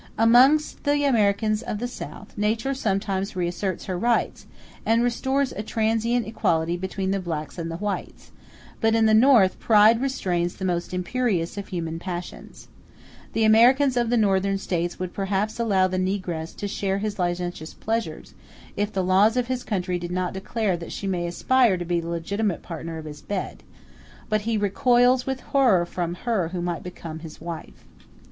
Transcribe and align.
Amongst 0.17 0.83
the 0.83 1.03
Americans 1.07 1.61
of 1.61 1.77
the 1.77 1.87
South, 1.87 2.35
nature 2.35 2.73
sometimes 2.73 3.35
reasserts 3.35 3.85
her 3.85 3.99
rights, 3.99 4.47
and 4.83 5.03
restores 5.03 5.51
a 5.51 5.61
transient 5.61 6.25
equality 6.25 6.75
between 6.75 7.11
the 7.11 7.19
blacks 7.19 7.59
and 7.59 7.69
the 7.69 7.77
whites; 7.77 8.31
but 8.79 8.95
in 8.95 9.05
the 9.05 9.13
North 9.13 9.59
pride 9.59 10.01
restrains 10.01 10.55
the 10.55 10.65
most 10.65 10.91
imperious 10.91 11.55
of 11.55 11.67
human 11.67 11.99
passions. 11.99 12.67
The 13.33 13.43
American 13.43 13.95
of 13.95 14.09
the 14.09 14.17
Northern 14.17 14.57
States 14.57 14.97
would 14.97 15.13
perhaps 15.13 15.59
allow 15.59 15.85
the 15.87 15.99
negress 15.99 16.55
to 16.55 16.67
share 16.67 16.97
his 16.97 17.19
licentious 17.19 17.75
pleasures, 17.75 18.33
if 18.75 18.91
the 18.91 19.03
laws 19.03 19.37
of 19.37 19.45
his 19.49 19.63
country 19.63 19.99
did 19.99 20.11
not 20.11 20.33
declare 20.33 20.75
that 20.77 20.91
she 20.91 21.05
may 21.05 21.27
aspire 21.27 21.77
to 21.77 21.85
be 21.85 21.99
the 21.99 22.09
legitimate 22.09 22.63
partner 22.63 22.97
of 22.97 23.05
his 23.05 23.21
bed; 23.21 23.61
but 24.29 24.41
he 24.49 24.57
recoils 24.57 25.27
with 25.27 25.41
horror 25.41 25.85
from 25.85 26.15
her 26.15 26.47
who 26.47 26.61
might 26.63 26.81
become 26.81 27.19
his 27.19 27.39
wife. 27.39 27.85